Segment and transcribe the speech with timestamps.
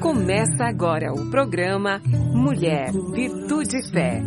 [0.00, 2.00] Começa agora o programa
[2.32, 4.22] Mulher, Virtude e Fé.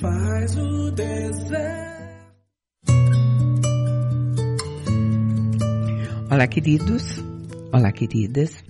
[0.00, 0.90] Faz o
[6.30, 7.24] Olá, queridos.
[7.72, 8.62] Olá, queridas.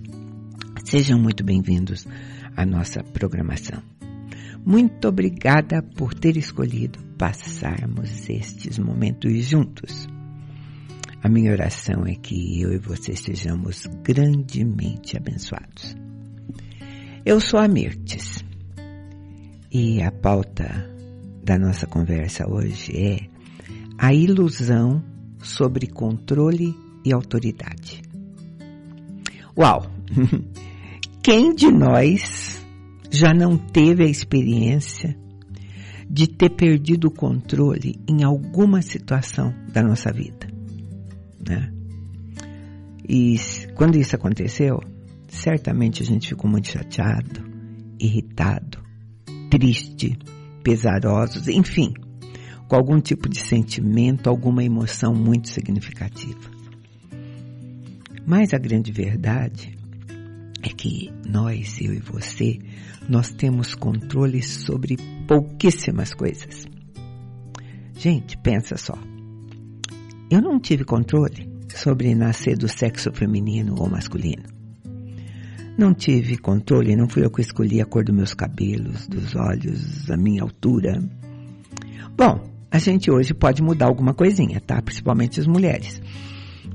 [0.85, 2.07] Sejam muito bem-vindos
[2.57, 3.82] à nossa programação.
[4.64, 10.09] Muito obrigada por ter escolhido passarmos estes momentos juntos.
[11.23, 15.95] A minha oração é que eu e você sejamos grandemente abençoados.
[17.26, 18.43] Eu sou a Mirtes
[19.71, 20.90] e a pauta
[21.45, 23.29] da nossa conversa hoje é
[23.98, 25.04] a ilusão
[25.43, 28.00] sobre controle e autoridade.
[29.54, 29.82] Uau!
[31.23, 32.64] Quem de nós
[33.11, 35.14] já não teve a experiência
[36.09, 40.50] de ter perdido o controle em alguma situação da nossa vida?
[41.47, 41.72] Né?
[43.08, 43.36] E
[43.75, 44.78] quando isso aconteceu,
[45.28, 47.45] certamente a gente ficou muito chateado,
[47.98, 48.78] irritado,
[49.50, 50.17] triste,
[50.62, 51.92] pesarosos, enfim,
[52.69, 56.50] com algum tipo de sentimento, alguma emoção muito significativa.
[58.27, 59.77] Mas a grande verdade
[60.62, 62.59] é que nós, eu e você,
[63.09, 66.67] nós temos controle sobre pouquíssimas coisas.
[67.97, 68.97] Gente, pensa só.
[70.31, 74.45] Eu não tive controle sobre nascer do sexo feminino ou masculino.
[75.77, 80.09] Não tive controle, não fui eu que escolhi a cor dos meus cabelos, dos olhos,
[80.09, 81.03] a minha altura.
[82.17, 84.81] Bom, a gente hoje pode mudar alguma coisinha, tá?
[84.81, 86.00] Principalmente as mulheres.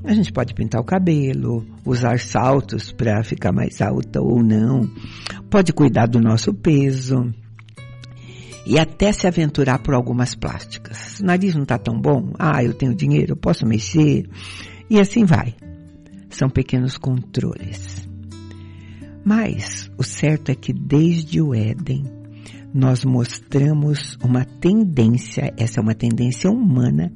[0.04, 4.82] A gente pode pintar o cabelo, usar saltos para ficar mais alta ou não,
[5.48, 7.32] pode cuidar do nosso peso,
[8.66, 11.20] e até se aventurar por algumas plásticas.
[11.20, 12.32] O nariz não está tão bom?
[12.38, 14.28] Ah, eu tenho dinheiro, eu posso mexer.
[14.90, 15.54] E assim vai.
[16.28, 18.08] São pequenos controles.
[19.24, 22.04] Mas o certo é que desde o Éden
[22.74, 27.12] nós mostramos uma tendência, essa é uma tendência humana,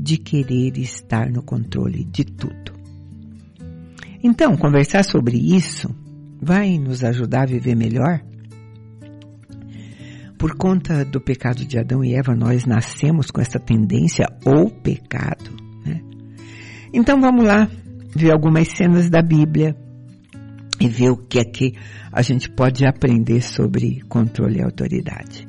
[0.00, 2.72] de querer estar no controle de tudo.
[4.22, 5.88] Então, conversar sobre isso
[6.40, 8.22] vai nos ajudar a viver melhor?
[10.38, 15.50] Por conta do pecado de Adão e Eva, nós nascemos com essa tendência ou pecado.
[15.84, 16.00] Né?
[16.94, 17.68] Então vamos lá
[18.14, 19.76] ver algumas cenas da Bíblia
[20.80, 21.74] e ver o que é que
[22.12, 25.44] a gente pode aprender sobre controle e autoridade.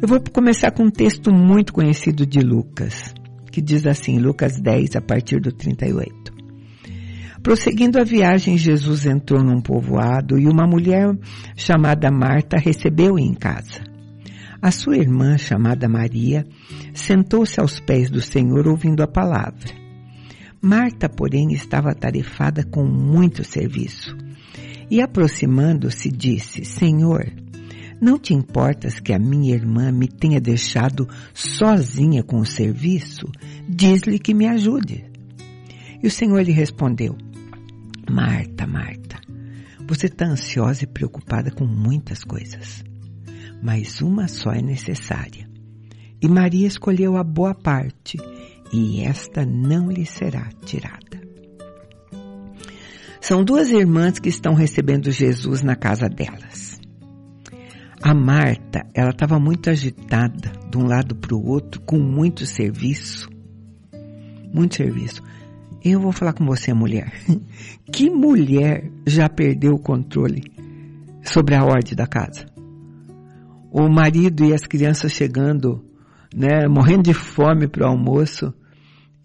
[0.00, 3.12] Eu vou começar com um texto muito conhecido de Lucas,
[3.50, 6.32] que diz assim, Lucas 10, a partir do 38.
[7.42, 11.14] Prosseguindo a viagem, Jesus entrou num povoado e uma mulher
[11.56, 13.93] chamada Marta recebeu-o em casa.
[14.64, 16.46] A sua irmã, chamada Maria,
[16.94, 19.70] sentou-se aos pés do Senhor ouvindo a palavra.
[20.58, 24.16] Marta, porém, estava atarefada com muito serviço.
[24.90, 27.30] E aproximando-se, disse: Senhor,
[28.00, 33.26] não te importas que a minha irmã me tenha deixado sozinha com o serviço?
[33.68, 35.04] Diz-lhe que me ajude.
[36.02, 37.14] E o Senhor lhe respondeu:
[38.10, 39.20] Marta, Marta,
[39.86, 42.82] você está ansiosa e preocupada com muitas coisas
[43.64, 45.48] mas uma só é necessária.
[46.20, 48.18] E Maria escolheu a boa parte,
[48.70, 51.24] e esta não lhe será tirada.
[53.22, 56.78] São duas irmãs que estão recebendo Jesus na casa delas.
[58.02, 63.30] A Marta, ela estava muito agitada, de um lado para o outro, com muito serviço.
[64.52, 65.22] Muito serviço.
[65.82, 67.10] Eu vou falar com você, mulher.
[67.90, 70.42] Que mulher já perdeu o controle
[71.22, 72.53] sobre a ordem da casa?
[73.76, 75.84] O marido e as crianças chegando,
[76.32, 78.54] né, morrendo de fome para o almoço,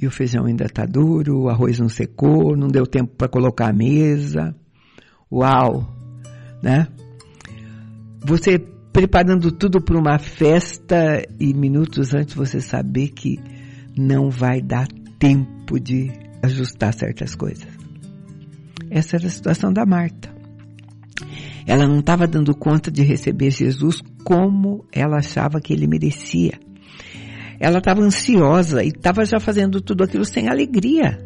[0.01, 3.69] e o feijão ainda está duro, o arroz não secou, não deu tempo para colocar
[3.69, 4.55] a mesa.
[5.31, 5.95] Uau!
[6.63, 6.87] Né?
[8.25, 8.57] Você
[8.91, 13.37] preparando tudo para uma festa e minutos antes você saber que
[13.95, 14.87] não vai dar
[15.19, 16.11] tempo de
[16.41, 17.67] ajustar certas coisas.
[18.89, 20.33] Essa era a situação da Marta.
[21.67, 26.51] Ela não estava dando conta de receber Jesus como ela achava que ele merecia.
[27.59, 31.17] Ela estava ansiosa e estava já fazendo tudo aquilo sem alegria.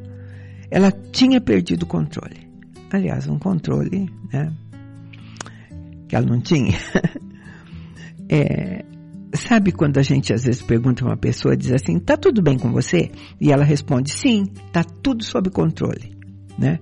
[0.72, 2.48] Ela tinha perdido o controle.
[2.90, 4.54] Aliás, um controle, né?
[6.08, 6.78] Que ela não tinha.
[8.32, 8.86] é,
[9.36, 12.72] sabe quando a gente às vezes pergunta uma pessoa, diz assim, tá tudo bem com
[12.72, 13.12] você?
[13.42, 16.16] E ela responde, sim, tá tudo sob controle,
[16.58, 16.80] né?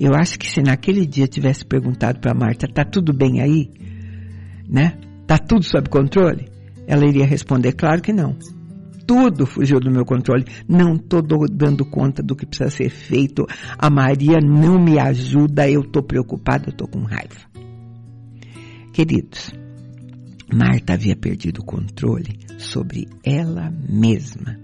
[0.00, 3.70] Eu acho que se naquele dia tivesse perguntado para Marta, tá tudo bem aí?
[4.68, 4.98] Né?
[5.28, 6.48] Tá tudo sob controle?
[6.86, 8.34] Ela iria responder, claro que não.
[9.06, 10.44] tudo fugiu do meu controle.
[10.66, 13.46] Não estou dando conta do que precisa ser feito.
[13.78, 17.46] A Maria não me ajuda, eu estou preocupada, eu estou com raiva.
[18.92, 19.52] Queridos,
[20.52, 24.58] Marta havia perdido o controle sobre ela mesma.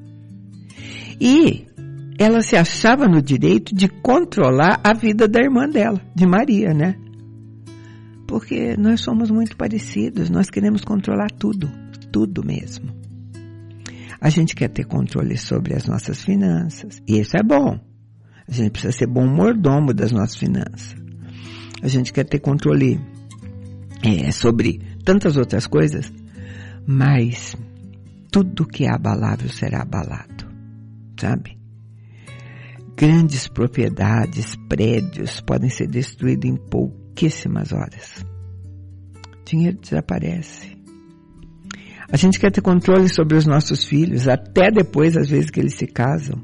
[1.20, 1.67] E
[2.19, 6.96] ela se achava no direito de controlar a vida da irmã dela, de Maria, né?
[8.26, 11.71] Porque nós somos muito parecidos, nós queremos controlar tudo,
[12.11, 12.93] tudo mesmo.
[14.21, 17.79] A gente quer ter controle sobre as nossas finanças, e isso é bom.
[18.49, 20.94] A gente precisa ser bom mordomo das nossas finanças.
[21.82, 22.99] A gente quer ter controle
[24.03, 26.12] é, sobre tantas outras coisas,
[26.87, 27.55] mas
[28.31, 30.47] tudo que é abalável será abalado,
[31.20, 31.59] sabe?
[32.97, 36.56] Grandes propriedades, prédios podem ser destruídos em
[37.14, 38.26] pouquíssimas horas.
[39.46, 40.75] Dinheiro desaparece.
[42.11, 45.75] A gente quer ter controle sobre os nossos filhos, até depois, às vezes, que eles
[45.75, 46.43] se casam.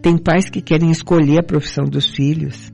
[0.00, 2.72] Tem pais que querem escolher a profissão dos filhos.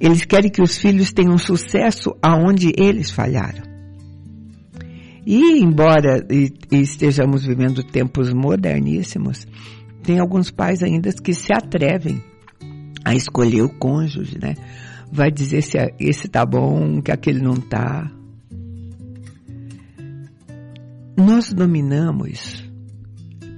[0.00, 3.62] Eles querem que os filhos tenham sucesso aonde eles falharam.
[5.26, 6.26] E embora
[6.72, 9.46] estejamos vivendo tempos moderníssimos,
[10.02, 12.22] tem alguns pais ainda que se atrevem
[13.04, 14.54] a escolher o cônjuge, né?
[15.12, 18.10] Vai dizer se esse tá bom, que aquele não tá.
[21.16, 22.64] Nós dominamos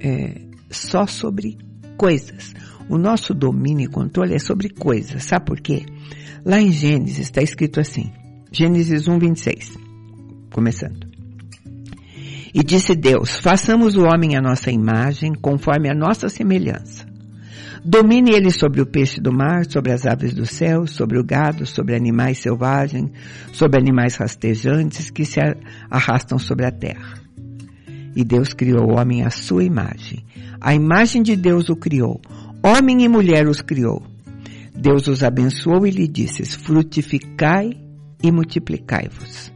[0.01, 1.57] é, só sobre
[1.97, 2.53] coisas.
[2.89, 5.23] O nosso domínio e controle é sobre coisas.
[5.23, 5.85] Sabe por quê?
[6.43, 8.11] Lá em Gênesis está escrito assim.
[8.51, 9.77] Gênesis 1, 26.
[10.51, 11.07] Começando.
[12.53, 17.12] E disse Deus, façamos o homem à nossa imagem, conforme a nossa semelhança.
[17.85, 21.65] Domine ele sobre o peixe do mar, sobre as aves do céu, sobre o gado,
[21.65, 23.11] sobre animais selvagens,
[23.51, 25.39] sobre animais rastejantes que se
[25.89, 27.15] arrastam sobre a terra.
[28.15, 30.23] E Deus criou o homem à sua imagem.
[30.61, 32.21] A imagem de Deus o criou.
[32.63, 34.01] Homem e mulher os criou.
[34.73, 37.71] Deus os abençoou e lhe disse, frutificai
[38.23, 39.51] e multiplicai-vos.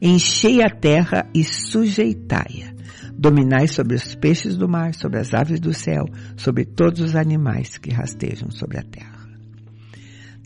[0.00, 2.75] Enchei a terra e sujeitai-a.
[3.18, 6.04] Dominai sobre os peixes do mar, sobre as aves do céu,
[6.36, 9.26] sobre todos os animais que rastejam sobre a terra.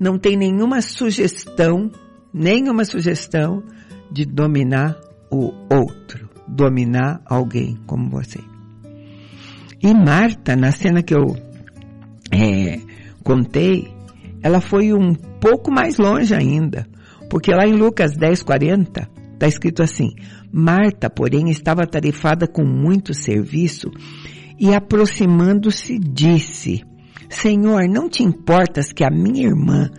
[0.00, 1.90] Não tem nenhuma sugestão,
[2.32, 3.62] nenhuma sugestão
[4.10, 4.96] de dominar
[5.30, 8.40] o outro, dominar alguém como você.
[9.82, 11.36] E Marta, na cena que eu
[12.30, 12.80] é,
[13.24, 13.92] contei,
[14.42, 16.86] ela foi um pouco mais longe ainda,
[17.28, 20.14] porque lá em Lucas 10, 40, Está escrito assim:
[20.52, 23.90] Marta, porém, estava atarefada com muito serviço
[24.58, 26.82] e, aproximando-se, disse:
[27.28, 29.90] Senhor, não te importas que a minha irmã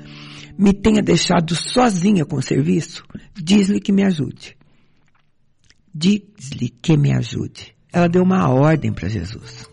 [0.57, 3.03] me tenha deixado sozinha com o serviço?
[3.33, 4.57] Diz-lhe que me ajude.
[5.93, 7.73] Diz-lhe que me ajude.
[7.91, 9.69] Ela deu uma ordem para Jesus.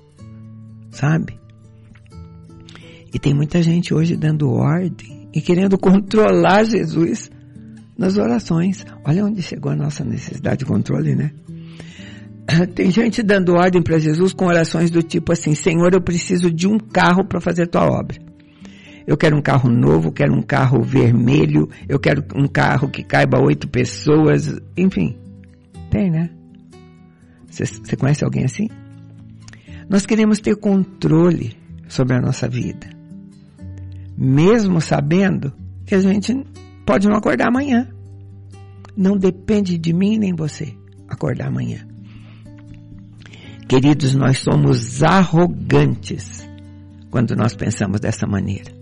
[0.90, 1.38] Sabe?
[3.12, 7.30] E tem muita gente hoje dando ordem e querendo controlar Jesus
[7.98, 8.86] nas orações.
[9.04, 11.32] Olha onde chegou a nossa necessidade de controle, né?
[12.74, 16.68] Tem gente dando ordem para Jesus com orações do tipo assim: Senhor, eu preciso de
[16.68, 18.16] um carro para fazer tua obra.
[19.06, 23.42] Eu quero um carro novo, quero um carro vermelho, eu quero um carro que caiba
[23.42, 25.16] oito pessoas, enfim.
[25.90, 26.30] Tem, né?
[27.50, 28.68] Você conhece alguém assim?
[29.88, 31.56] Nós queremos ter controle
[31.88, 32.86] sobre a nossa vida.
[34.16, 35.54] Mesmo sabendo
[35.86, 36.44] que a gente
[36.88, 37.86] pode não acordar amanhã.
[38.96, 40.74] Não depende de mim nem você
[41.06, 41.86] acordar amanhã.
[43.68, 46.48] Queridos, nós somos arrogantes
[47.10, 48.72] quando nós pensamos dessa maneira.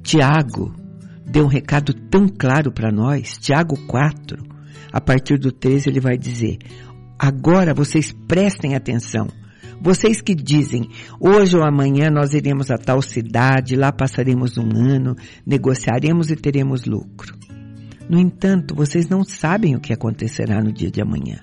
[0.00, 0.72] Tiago
[1.26, 4.40] deu um recado tão claro para nós, Tiago 4,
[4.92, 6.58] a partir do 13 ele vai dizer:
[7.18, 9.26] Agora vocês prestem atenção.
[9.80, 10.88] Vocês que dizem,
[11.20, 15.14] hoje ou amanhã nós iremos a tal cidade, lá passaremos um ano,
[15.46, 17.36] negociaremos e teremos lucro.
[18.08, 21.40] No entanto, vocês não sabem o que acontecerá no dia de amanhã.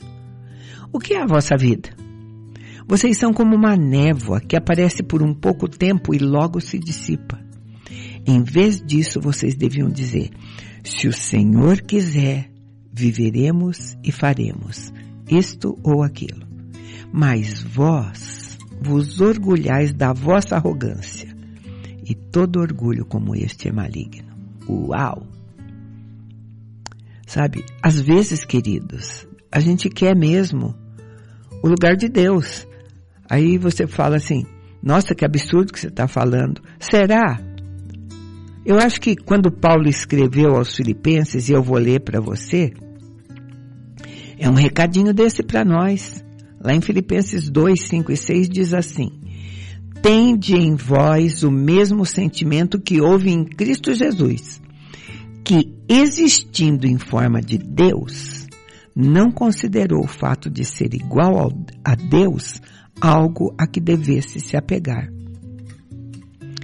[0.93, 1.89] O que é a vossa vida?
[2.88, 7.39] Vocês são como uma névoa que aparece por um pouco tempo e logo se dissipa.
[8.25, 10.29] Em vez disso, vocês deviam dizer:
[10.83, 12.51] se o Senhor quiser,
[12.91, 14.91] viveremos e faremos
[15.29, 16.50] isto ou aquilo.
[17.12, 21.30] Mas vós vos orgulhais da vossa arrogância,
[22.03, 24.32] e todo orgulho como este é maligno.
[24.68, 25.27] Uau!
[27.27, 30.75] Sabe, às vezes, queridos, a gente quer mesmo
[31.63, 32.68] o lugar de Deus.
[33.30, 34.46] Aí você fala assim,
[34.82, 36.62] nossa, que absurdo que você está falando.
[36.80, 37.39] Será?
[38.65, 42.74] Eu acho que quando Paulo escreveu aos Filipenses, e eu vou ler para você,
[44.38, 46.24] é um recadinho desse para nós.
[46.63, 49.10] Lá em Filipenses 2, 5 e 6 diz assim:
[50.01, 54.62] Tende em vós o mesmo sentimento que houve em Cristo Jesus,
[55.44, 58.46] que existindo em forma de Deus,
[58.96, 61.51] não considerou o fato de ser igual
[61.84, 62.62] a Deus
[63.00, 65.12] algo a que devesse se apegar.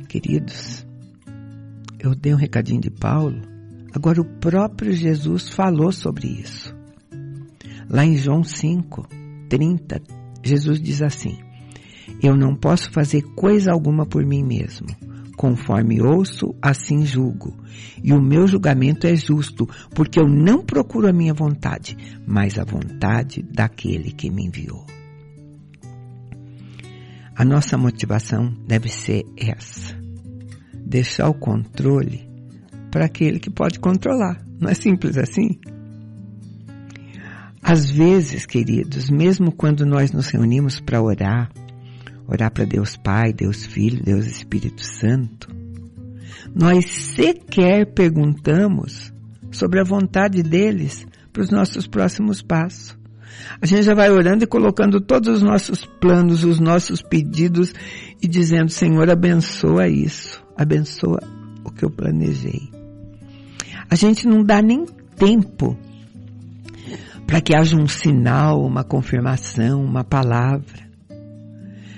[0.07, 0.85] Queridos,
[1.99, 3.41] eu dei um recadinho de Paulo,
[3.93, 6.75] agora o próprio Jesus falou sobre isso.
[7.89, 9.16] Lá em João 5,
[9.49, 10.01] 30,
[10.43, 11.37] Jesus diz assim:
[12.21, 14.87] Eu não posso fazer coisa alguma por mim mesmo.
[15.35, 17.55] Conforme ouço, assim julgo.
[18.03, 22.63] E o meu julgamento é justo, porque eu não procuro a minha vontade, mas a
[22.63, 24.83] vontade daquele que me enviou.
[27.35, 29.95] A nossa motivação deve ser essa:
[30.73, 32.27] deixar o controle
[32.89, 34.43] para aquele que pode controlar.
[34.59, 35.59] Não é simples assim?
[37.69, 41.51] Às vezes, queridos, mesmo quando nós nos reunimos para orar,
[42.25, 45.53] orar para Deus Pai, Deus Filho, Deus Espírito Santo,
[46.55, 49.13] nós sequer perguntamos
[49.51, 52.97] sobre a vontade deles para os nossos próximos passos.
[53.61, 57.73] A gente já vai orando e colocando todos os nossos planos, os nossos pedidos
[58.21, 61.19] e dizendo, Senhor, abençoa isso, abençoa
[61.65, 62.71] o que eu planejei.
[63.89, 64.85] A gente não dá nem
[65.17, 65.77] tempo
[67.27, 70.87] para que haja um sinal, uma confirmação, uma palavra.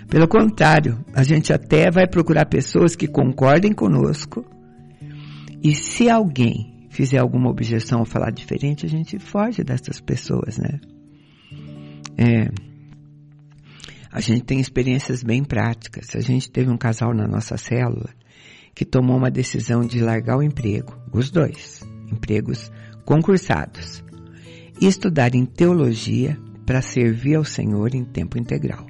[0.10, 4.44] Pelo contrário, a gente até vai procurar pessoas que concordem conosco.
[5.64, 10.80] E se alguém fizer alguma objeção ou falar diferente, a gente foge dessas pessoas, né?
[12.18, 12.50] É,
[14.12, 16.16] a gente tem experiências bem práticas.
[16.16, 18.10] A gente teve um casal na nossa célula
[18.74, 21.82] que tomou uma decisão de largar o emprego, os dois,
[22.12, 22.72] empregos
[23.06, 24.04] concursados,
[24.80, 28.86] e estudar em teologia para servir ao Senhor em tempo integral.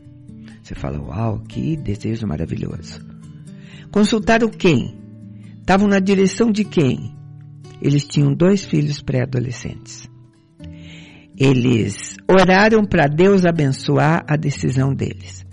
[0.61, 2.99] Você fala, uau, que desejo maravilhoso.
[3.91, 4.97] Consultaram quem?
[5.59, 7.15] Estavam na direção de quem?
[7.81, 10.09] Eles tinham dois filhos pré-adolescentes.
[11.37, 15.45] Eles oraram para Deus abençoar a decisão deles.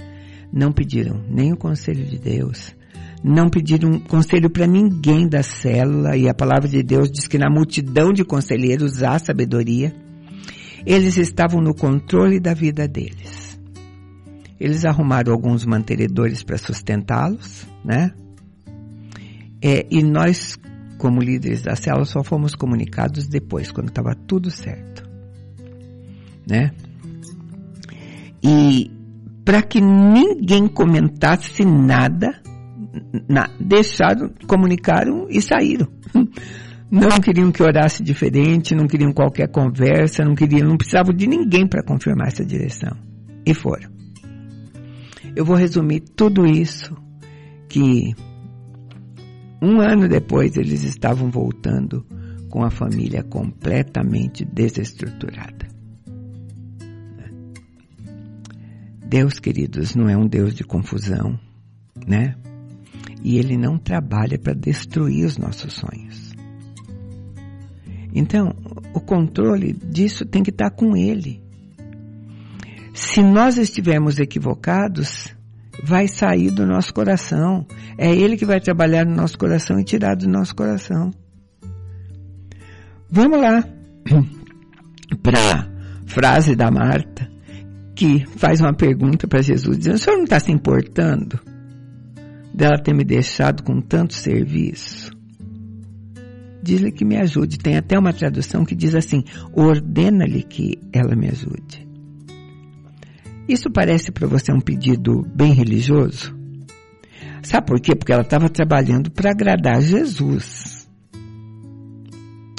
[0.53, 2.75] Não pediram nem o conselho de Deus,
[3.23, 7.51] não pediram conselho para ninguém da célula, e a palavra de Deus diz que na
[7.51, 9.95] multidão de conselheiros há sabedoria.
[10.87, 13.59] Eles estavam no controle da vida deles.
[14.59, 18.13] Eles arrumaram alguns mantenedores para sustentá-los, né?
[19.61, 20.57] É, e nós,
[20.97, 25.03] como líderes da célula, só fomos comunicados depois, quando estava tudo certo,
[26.49, 26.71] né?
[28.43, 28.91] E
[29.45, 32.41] para que ninguém comentasse nada,
[33.29, 35.89] na, deixaram, comunicaram e saíram.
[36.91, 41.67] Não queriam que orasse diferente, não queriam qualquer conversa, não queriam, não precisavam de ninguém
[41.67, 42.97] para confirmar essa direção.
[43.45, 43.91] E foram.
[45.35, 46.97] Eu vou resumir tudo isso
[47.69, 48.15] que
[49.61, 52.07] um ano depois eles estavam voltando
[52.49, 55.67] com a família completamente desestruturada.
[59.09, 61.39] Deus, queridos, não é um Deus de confusão,
[62.07, 62.35] né?
[63.23, 66.26] E Ele não trabalha para destruir os nossos sonhos.
[68.15, 68.55] Então,
[68.95, 71.43] o controle disso tem que estar com ele.
[72.95, 75.35] Se nós estivermos equivocados,
[75.83, 77.67] vai sair do nosso coração.
[77.99, 81.11] É ele que vai trabalhar no nosso coração e tirar do nosso coração.
[83.11, 83.63] Vamos lá
[85.23, 85.71] para
[86.07, 87.31] frase da Marta,
[87.95, 91.39] que faz uma pergunta para Jesus, dizendo: O senhor não está se importando
[92.53, 95.16] dela ter me deixado com tanto serviço?
[96.67, 97.59] Diz-lhe que me ajude.
[97.59, 101.87] Tem até uma tradução que diz assim: ordena-lhe que ela me ajude.
[103.49, 106.37] Isso parece para você um pedido bem religioso?
[107.43, 107.95] Sabe por quê?
[107.95, 110.89] Porque ela estava trabalhando para agradar Jesus.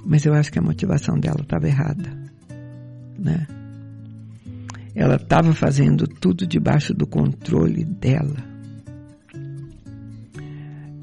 [0.05, 2.09] Mas eu acho que a motivação dela estava errada,
[3.19, 3.45] né?
[4.95, 8.37] Ela estava fazendo tudo debaixo do controle dela.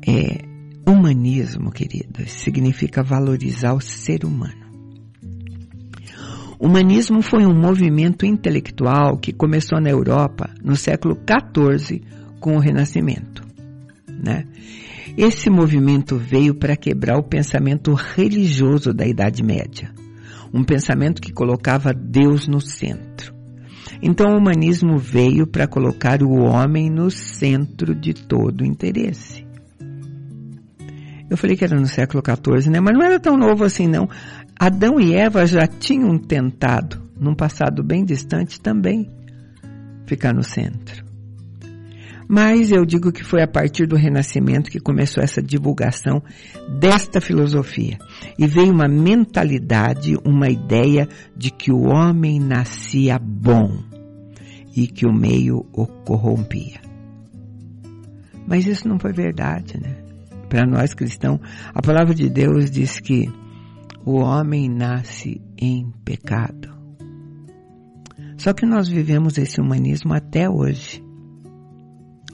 [0.07, 0.54] É,
[0.87, 4.65] Humanismo, queridas, significa valorizar o ser humano.
[6.61, 12.03] Humanismo foi um movimento intelectual que começou na Europa no século XIV
[12.39, 13.43] com o Renascimento.
[14.09, 14.45] Né?
[15.17, 19.93] Esse movimento veio para quebrar o pensamento religioso da Idade Média,
[20.53, 23.35] um pensamento que colocava Deus no centro.
[24.03, 29.44] Então o humanismo veio para colocar o homem no centro de todo o interesse.
[31.31, 32.81] Eu falei que era no século XIV, né?
[32.81, 34.09] Mas não era tão novo assim, não.
[34.59, 39.11] Adão e Eva já tinham tentado, num passado bem distante também,
[40.07, 41.05] ficar no centro.
[42.29, 46.23] Mas eu digo que foi a partir do Renascimento que começou essa divulgação
[46.79, 47.99] desta filosofia.
[48.39, 53.83] E veio uma mentalidade, uma ideia de que o homem nascia bom
[54.75, 56.81] e que o meio o corrompia.
[58.47, 60.04] Mas isso não foi verdade, né?
[60.49, 61.41] Para nós cristãos,
[61.75, 63.31] a palavra de Deus diz que
[64.05, 66.75] o homem nasce em pecado.
[68.37, 71.03] Só que nós vivemos esse humanismo até hoje.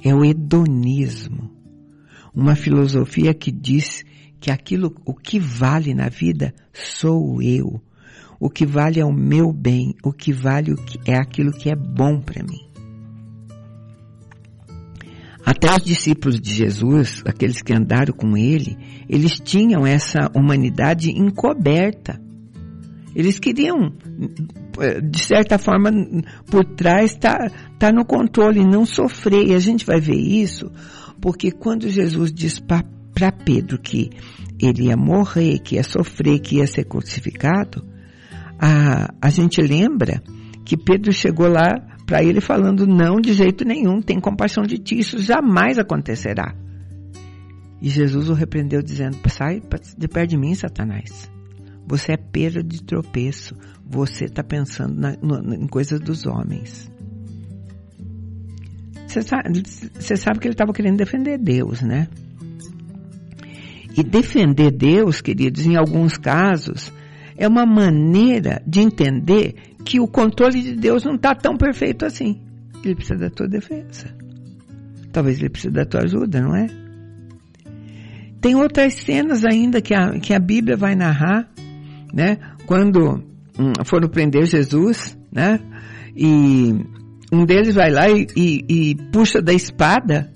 [0.03, 1.51] É o hedonismo.
[2.35, 4.05] Uma filosofia que diz
[4.41, 7.81] que aquilo, o que vale na vida sou eu.
[8.41, 9.95] O que vale é o meu bem.
[10.03, 10.75] O que vale
[11.07, 12.70] é aquilo que é bom para mim.
[15.45, 18.77] Até os discípulos de Jesus, aqueles que andaram com ele,
[19.09, 22.21] eles tinham essa humanidade encoberta.
[23.15, 23.93] Eles queriam,
[25.03, 25.91] de certa forma,
[26.51, 29.49] por trás, tá, tá no controle, não sofrer.
[29.49, 30.71] E a gente vai ver isso,
[31.21, 34.11] porque quando Jesus diz para Pedro que
[34.61, 37.85] ele ia morrer, que ia sofrer, que ia ser crucificado,
[38.59, 40.23] a, a gente lembra
[40.65, 44.99] que Pedro chegou lá para ele falando: não, de jeito nenhum, tem compaixão de ti,
[44.99, 46.57] isso jamais acontecerá.
[47.81, 49.63] E Jesus o repreendeu dizendo: sai
[49.97, 51.31] de perto de mim, Satanás.
[51.87, 53.55] Você é pedra de tropeço.
[53.87, 56.91] Você está pensando na, no, em coisas dos homens.
[59.07, 62.09] Você sabe, você sabe que ele estava querendo defender Deus, né?
[63.97, 66.93] E defender Deus, queridos, em alguns casos,
[67.37, 72.41] é uma maneira de entender que o controle de Deus não está tão perfeito assim.
[72.85, 74.07] Ele precisa da tua defesa.
[75.13, 76.67] Talvez ele precise da tua ajuda, não é?
[78.41, 81.51] Tem outras cenas ainda que a, que a Bíblia vai narrar,
[82.13, 82.39] né?
[82.65, 83.23] Quando
[83.59, 85.61] hum, foram prender Jesus, né?
[86.17, 86.75] E
[87.33, 90.33] um deles vai lá e, e, e puxa da espada,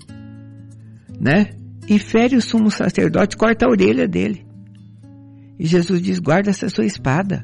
[1.19, 1.51] né?
[1.87, 4.45] E fere o sumo sacerdote, corta a orelha dele.
[5.57, 7.43] E Jesus diz: guarda essa sua espada.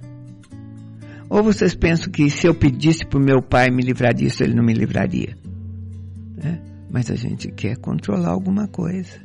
[1.31, 4.53] Ou vocês pensam que se eu pedisse para o meu pai me livrar disso, ele
[4.53, 5.37] não me livraria?
[6.43, 6.57] É,
[6.89, 9.17] mas a gente quer controlar alguma coisa.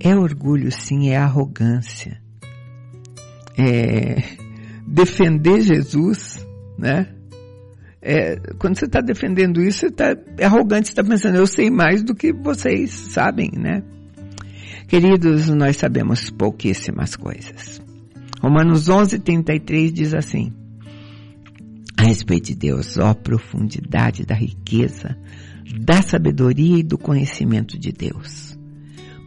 [0.00, 2.20] É orgulho, sim, é arrogância.
[3.56, 4.16] É
[4.84, 6.44] defender Jesus,
[6.76, 7.06] né?
[8.02, 12.16] É, quando você está defendendo isso, você está arrogante, está pensando, eu sei mais do
[12.16, 13.84] que vocês sabem, né?
[14.88, 17.80] Queridos, nós sabemos pouquíssimas coisas.
[18.42, 20.52] Romanos 11, 33 diz assim,
[21.96, 25.16] a respeito de Deus, ó profundidade da riqueza,
[25.80, 28.58] da sabedoria e do conhecimento de Deus.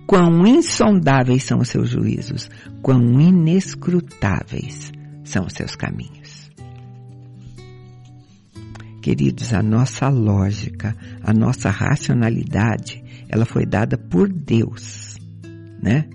[0.06, 2.50] Quão insondáveis são os seus juízos,
[2.82, 4.92] quão inescrutáveis
[5.24, 6.52] são os seus caminhos.
[9.02, 15.16] Queridos, a nossa lógica, a nossa racionalidade, ela foi dada por Deus
[15.86, 16.10] né?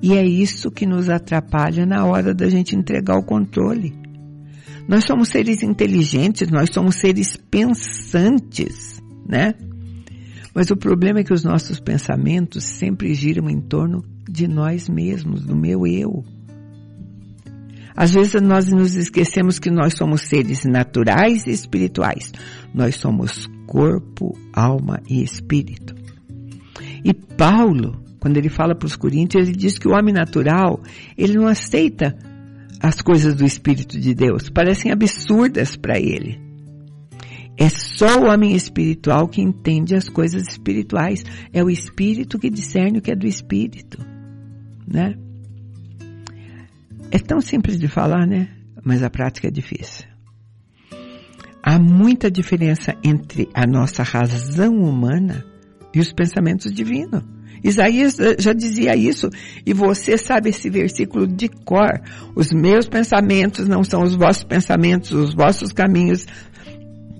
[0.00, 3.92] E é isso que nos atrapalha na hora da gente entregar o controle.
[4.88, 9.54] Nós somos seres inteligentes, nós somos seres pensantes, né?
[10.54, 15.44] Mas o problema é que os nossos pensamentos sempre giram em torno de nós mesmos,
[15.44, 16.24] do meu eu.
[17.94, 22.32] Às vezes nós nos esquecemos que nós somos seres naturais e espirituais.
[22.72, 25.94] Nós somos corpo, alma e espírito.
[27.04, 30.82] E Paulo, quando ele fala para os coríntios, ele diz que o homem natural,
[31.16, 32.16] ele não aceita
[32.80, 34.48] as coisas do Espírito de Deus.
[34.50, 36.40] Parecem absurdas para ele.
[37.56, 41.24] É só o homem espiritual que entende as coisas espirituais.
[41.52, 43.98] É o Espírito que discerne o que é do Espírito.
[44.86, 45.14] Né?
[47.10, 48.48] É tão simples de falar, né?
[48.84, 50.06] Mas a prática é difícil.
[51.62, 55.44] Há muita diferença entre a nossa razão humana
[55.92, 57.24] e os pensamentos divinos.
[57.62, 59.28] Isaías eh, já dizia isso,
[59.64, 62.00] e você sabe esse versículo de cor.
[62.34, 66.26] Os meus pensamentos não são os vossos pensamentos, os vossos caminhos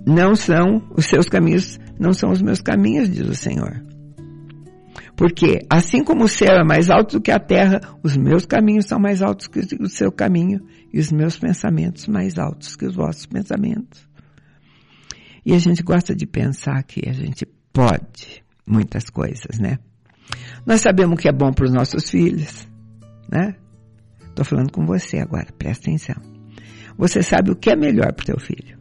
[0.05, 3.83] não são, os seus caminhos não são os meus caminhos, diz o Senhor.
[5.15, 8.85] Porque assim como o céu é mais alto do que a terra, os meus caminhos
[8.85, 10.61] são mais altos que o seu caminho
[10.93, 14.07] e os meus pensamentos mais altos que os vossos pensamentos.
[15.45, 19.79] E a gente gosta de pensar que a gente pode muitas coisas, né?
[20.69, 22.67] Nós sabemos o que é bom para os nossos filhos,
[23.27, 23.55] né?
[24.21, 26.15] Estou falando com você agora, presta atenção.
[26.95, 28.77] Você sabe o que é melhor para o teu filho.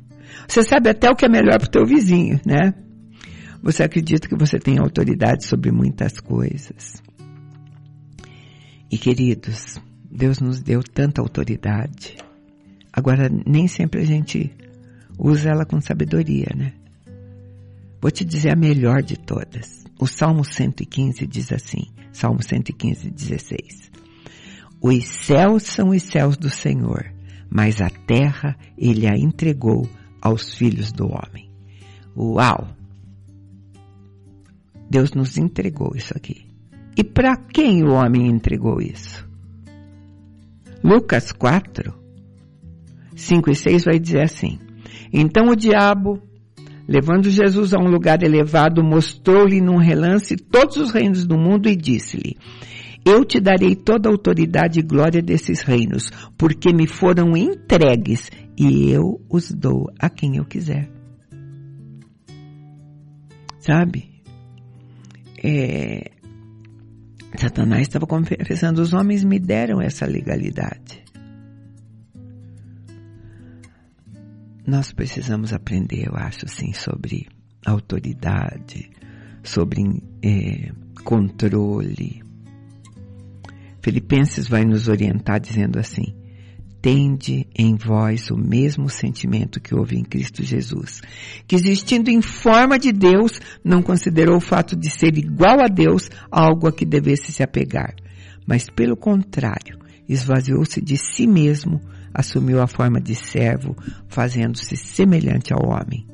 [0.46, 2.74] Você sabe até o que é melhor para o teu vizinho, né?
[3.62, 7.02] Você acredita que você tem autoridade sobre muitas coisas.
[8.90, 12.18] E queridos, Deus nos deu tanta autoridade.
[12.92, 14.54] Agora, nem sempre a gente
[15.18, 16.74] usa ela com sabedoria, né?
[18.00, 19.84] Vou te dizer a melhor de todas.
[20.00, 23.90] O Salmo 115 diz assim, Salmo 115, 16.
[24.80, 27.12] Os céus são os céus do Senhor,
[27.50, 29.88] mas a terra ele a entregou
[30.22, 31.50] aos filhos do homem.
[32.16, 32.68] Uau!
[34.88, 36.46] Deus nos entregou isso aqui.
[36.96, 39.28] E para quem o homem entregou isso?
[40.82, 41.92] Lucas 4,
[43.14, 44.58] 5 e 6 vai dizer assim:
[45.12, 46.22] Então o diabo
[46.88, 51.76] Levando Jesus a um lugar elevado, mostrou-lhe num relance todos os reinos do mundo e
[51.76, 52.38] disse-lhe,
[53.04, 58.90] eu te darei toda a autoridade e glória desses reinos, porque me foram entregues e
[58.90, 60.90] eu os dou a quem eu quiser.
[63.60, 64.22] Sabe?
[65.42, 66.10] É,
[67.36, 71.07] Satanás estava confessando, os homens me deram essa legalidade.
[74.68, 77.26] Nós precisamos aprender, eu acho, assim, sobre
[77.64, 78.90] autoridade,
[79.42, 79.82] sobre
[80.22, 80.70] é,
[81.02, 82.22] controle.
[83.80, 86.14] Filipenses vai nos orientar dizendo assim:
[86.82, 91.00] tende em vós o mesmo sentimento que houve em Cristo Jesus,
[91.46, 96.10] que existindo em forma de Deus, não considerou o fato de ser igual a Deus
[96.30, 97.94] algo a que devesse se apegar,
[98.46, 101.80] mas pelo contrário, esvaziou-se de si mesmo,
[102.18, 103.76] assumiu a forma de servo,
[104.08, 106.04] fazendo-se semelhante ao homem.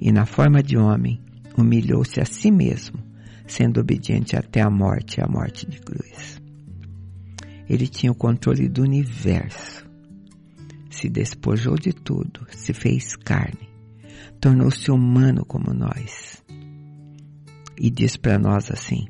[0.00, 1.20] E na forma de homem,
[1.56, 2.98] humilhou-se a si mesmo,
[3.46, 6.42] sendo obediente até a morte, a morte de cruz.
[7.68, 9.86] Ele tinha o controle do universo.
[10.90, 13.68] Se despojou de tudo, se fez carne,
[14.40, 16.42] tornou-se humano como nós.
[17.78, 19.06] E diz para nós assim: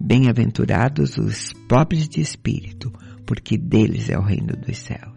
[0.00, 2.90] Bem-aventurados os pobres de espírito,
[3.26, 5.11] porque deles é o reino dos céus.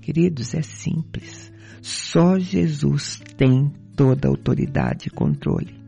[0.00, 1.52] Queridos, é simples.
[1.82, 5.78] Só Jesus tem toda a autoridade e controle.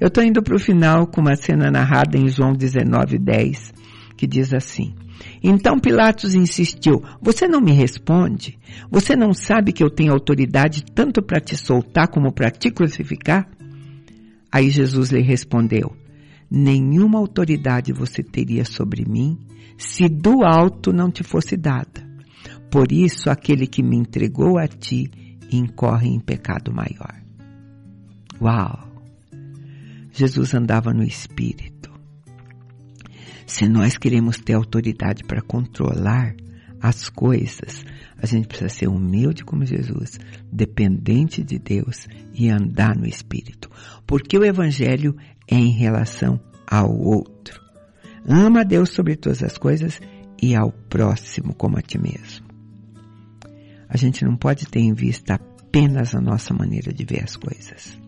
[0.00, 3.74] Eu estou indo para o final com uma cena narrada em João 19, 10,
[4.16, 4.94] que diz assim.
[5.42, 8.58] Então Pilatos insistiu, você não me responde?
[8.90, 13.46] Você não sabe que eu tenho autoridade tanto para te soltar como para te crucificar?
[14.50, 15.94] Aí Jesus lhe respondeu,
[16.50, 19.38] nenhuma autoridade você teria sobre mim
[19.76, 22.09] se do alto não te fosse dada.
[22.70, 25.10] Por isso, aquele que me entregou a ti
[25.50, 27.20] incorre em pecado maior.
[28.40, 28.88] Uau!
[30.12, 31.90] Jesus andava no Espírito.
[33.46, 36.36] Se nós queremos ter autoridade para controlar
[36.80, 37.84] as coisas,
[38.16, 40.18] a gente precisa ser humilde como Jesus,
[40.50, 43.68] dependente de Deus e andar no Espírito.
[44.06, 45.16] Porque o Evangelho
[45.48, 47.60] é em relação ao outro.
[48.26, 50.00] Ama a Deus sobre todas as coisas
[50.40, 52.49] e ao próximo como a ti mesmo.
[53.90, 57.98] A gente não pode ter em vista apenas a nossa maneira de ver as coisas.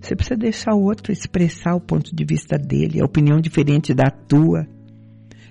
[0.00, 4.10] Você precisa deixar o outro expressar o ponto de vista dele, a opinião diferente da
[4.10, 4.66] tua,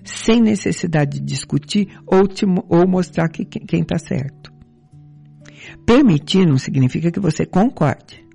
[0.03, 4.51] sem necessidade de discutir ou, te, ou mostrar que, quem está certo.
[5.85, 8.25] Permitir não significa que você concorde,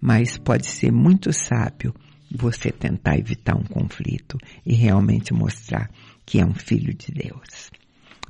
[0.00, 1.94] mas pode ser muito sábio
[2.30, 4.36] você tentar evitar um conflito
[4.66, 5.88] e realmente mostrar
[6.26, 7.70] que é um filho de Deus.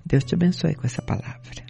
[0.09, 1.68] Deus te abençoe com essa palavra.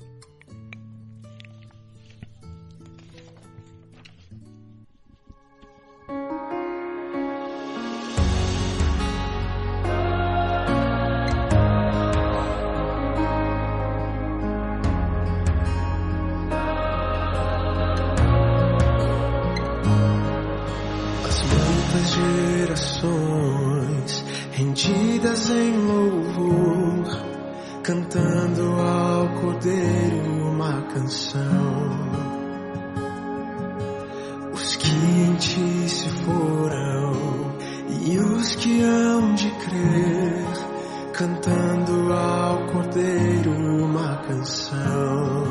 [41.18, 45.46] cantando ao Cordeiro uma canção.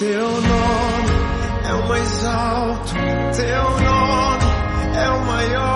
[0.00, 1.14] Teu nome
[1.68, 2.94] é o mais alto,
[3.36, 5.75] teu nome é o maior.